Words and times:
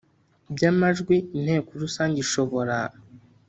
by 0.53 0.63
amajwi 0.71 1.15
Inteko 1.37 1.69
rusange 1.83 2.17
ishobora 2.25 2.77